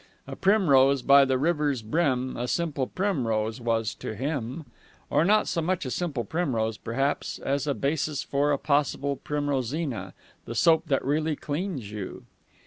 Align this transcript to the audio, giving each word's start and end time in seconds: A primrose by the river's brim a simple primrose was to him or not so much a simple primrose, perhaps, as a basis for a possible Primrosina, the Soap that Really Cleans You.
A 0.25 0.35
primrose 0.35 1.03
by 1.03 1.25
the 1.25 1.37
river's 1.37 1.83
brim 1.83 2.35
a 2.35 2.47
simple 2.47 2.87
primrose 2.87 3.61
was 3.61 3.93
to 3.93 4.15
him 4.15 4.65
or 5.11 5.23
not 5.23 5.47
so 5.47 5.61
much 5.61 5.85
a 5.85 5.91
simple 5.91 6.23
primrose, 6.23 6.75
perhaps, 6.79 7.37
as 7.37 7.67
a 7.67 7.75
basis 7.75 8.23
for 8.23 8.51
a 8.51 8.57
possible 8.57 9.15
Primrosina, 9.15 10.13
the 10.45 10.55
Soap 10.55 10.87
that 10.87 11.05
Really 11.05 11.35
Cleans 11.35 11.91
You. 11.91 12.25